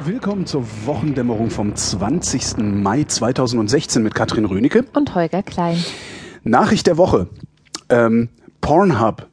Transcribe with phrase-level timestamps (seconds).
[0.00, 2.58] Willkommen zur Wochendämmerung vom 20.
[2.58, 4.84] Mai 2016 mit Katrin Rönecke.
[4.92, 5.82] Und Holger Klein.
[6.42, 7.28] Nachricht der Woche.
[7.88, 8.28] Ähm,
[8.60, 9.28] Pornhub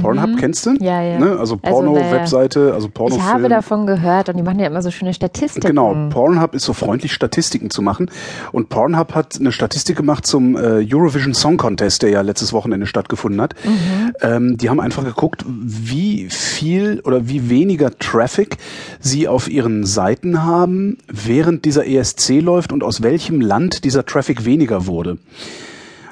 [0.00, 0.74] Pornhub kennst du?
[0.80, 1.18] Ja, ja.
[1.18, 1.36] Ne?
[1.38, 3.16] Also Porno-Webseite, also Porno.
[3.16, 5.66] Ich habe davon gehört und die machen ja immer so schöne Statistiken.
[5.66, 8.10] Genau, Pornhub ist so freundlich, Statistiken zu machen.
[8.52, 12.86] Und Pornhub hat eine Statistik gemacht zum äh, Eurovision Song Contest, der ja letztes Wochenende
[12.86, 13.54] stattgefunden hat.
[13.64, 14.12] Mhm.
[14.20, 18.56] Ähm, die haben einfach geguckt, wie viel oder wie weniger Traffic
[19.00, 24.44] sie auf ihren Seiten haben, während dieser ESC läuft und aus welchem Land dieser Traffic
[24.44, 25.18] weniger wurde.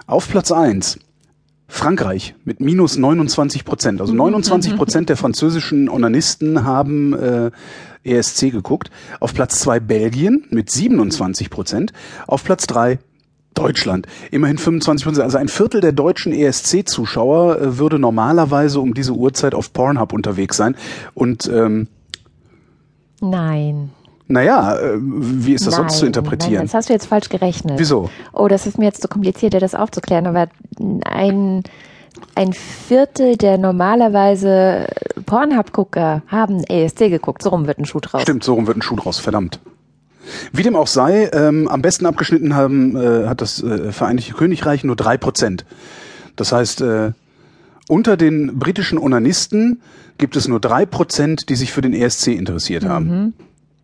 [0.06, 0.98] Auf Platz eins
[1.68, 4.00] Frankreich mit minus 29 Prozent.
[4.00, 7.50] Also 29 Prozent der französischen Onanisten haben äh,
[8.04, 8.90] ESC geguckt.
[9.18, 11.92] Auf Platz zwei Belgien mit 27 Prozent.
[12.26, 12.98] Auf Platz drei
[13.54, 14.06] Deutschland.
[14.30, 15.24] Immerhin 25 Prozent.
[15.24, 20.56] Also ein Viertel der deutschen ESC-Zuschauer äh, würde normalerweise um diese Uhrzeit auf Pornhub unterwegs
[20.56, 20.76] sein.
[21.14, 21.88] Und ähm,
[23.20, 23.90] Nein.
[24.28, 26.54] Naja, äh, wie ist das nein, sonst zu interpretieren?
[26.54, 27.78] Nein, das hast du jetzt falsch gerechnet.
[27.78, 28.10] Wieso?
[28.32, 30.48] Oh, das ist mir jetzt so kompliziert, dir das aufzuklären, aber
[31.04, 31.62] ein,
[32.34, 34.86] ein Viertel der normalerweise
[35.26, 37.42] Pornhub-Gucker haben ESC geguckt.
[37.42, 38.22] So rum wird ein Schuh draus.
[38.22, 39.60] Stimmt, so rum wird ein Schuh draus, verdammt.
[40.52, 44.82] Wie dem auch sei, ähm, am besten abgeschnitten haben, äh, hat das äh, Vereinigte Königreich
[44.82, 45.64] nur drei Prozent.
[46.34, 47.12] Das heißt, äh,
[47.88, 49.80] unter den britischen Onanisten
[50.18, 53.34] gibt es nur drei Prozent, die sich für den ESC interessiert haben.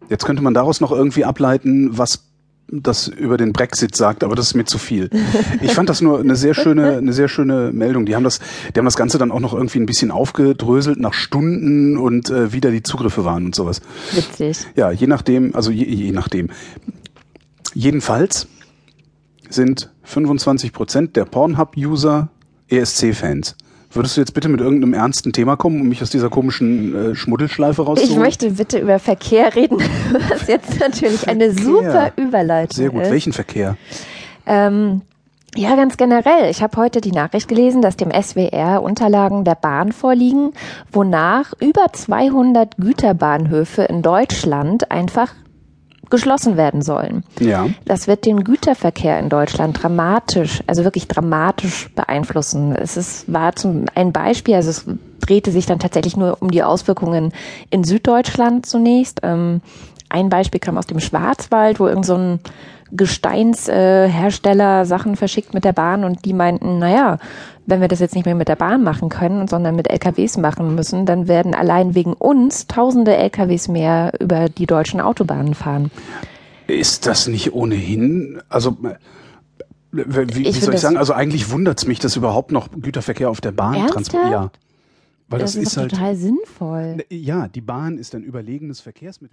[0.09, 2.25] Jetzt könnte man daraus noch irgendwie ableiten, was
[2.73, 5.11] das über den Brexit sagt, aber das ist mir zu viel.
[5.61, 8.07] Ich fand das nur eine sehr schöne, eine sehr schöne Meldung.
[8.07, 8.41] Die haben das,
[8.75, 12.53] die haben das Ganze dann auch noch irgendwie ein bisschen aufgedröselt nach Stunden und äh,
[12.53, 13.81] wie da die Zugriffe waren und sowas.
[14.13, 14.67] Witzig.
[14.75, 16.49] Ja, je nachdem, also je, je nachdem.
[17.75, 18.49] Jedenfalls
[19.49, 22.31] sind 25 Prozent der Pornhub-User
[22.69, 23.57] ESC-Fans.
[23.95, 27.15] Würdest du jetzt bitte mit irgendeinem ernsten Thema kommen, um mich aus dieser komischen äh,
[27.15, 28.21] Schmuddelschleife Ich rauszuholen?
[28.23, 29.79] möchte bitte über Verkehr reden,
[30.31, 33.03] was jetzt natürlich eine super Überleitung Sehr gut.
[33.03, 33.11] ist.
[33.11, 33.77] Welchen Verkehr?
[34.47, 35.03] Ähm,
[35.55, 36.51] ja, ganz generell.
[36.51, 40.53] Ich habe heute die Nachricht gelesen, dass dem SWR Unterlagen der Bahn vorliegen,
[40.91, 45.35] wonach über 200 Güterbahnhöfe in Deutschland einfach
[46.13, 47.25] geschlossen werden sollen.
[47.41, 47.71] Ja.
[47.87, 52.77] Das wird den Güterverkehr in Deutschland dramatisch, also wirklich dramatisch beeinflussen.
[52.77, 54.85] Es ist, war zum, ein Beispiel, also es
[55.21, 57.33] drehte sich dann tatsächlich nur um die Auswirkungen
[57.71, 59.21] in Süddeutschland zunächst.
[59.23, 59.63] Ähm,
[60.13, 62.41] ein Beispiel kam aus dem Schwarzwald, wo irgend so ein
[62.93, 67.19] Gesteinshersteller Sachen verschickt mit der Bahn und die meinten, naja,
[67.65, 70.75] wenn wir das jetzt nicht mehr mit der Bahn machen können, sondern mit LKWs machen
[70.75, 75.91] müssen, dann werden allein wegen uns tausende LKWs mehr über die deutschen Autobahnen fahren.
[76.67, 78.97] Ist das nicht ohnehin, also äh,
[79.93, 83.53] wie, wie soll ich sagen, also eigentlich wundert's mich, dass überhaupt noch Güterverkehr auf der
[83.53, 84.33] Bahn transportiert.
[84.33, 84.51] Ja.
[85.29, 87.05] Weil das, Das, ist ist halt total sinnvoll.
[87.09, 89.31] ja, die Bahn ist ein überlegenes Verkehrsmittel.